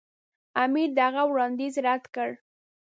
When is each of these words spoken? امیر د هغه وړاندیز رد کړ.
امیر 0.63 0.89
د 0.97 0.97
هغه 1.05 1.23
وړاندیز 1.29 1.73
رد 1.85 2.03
کړ. 2.15 2.29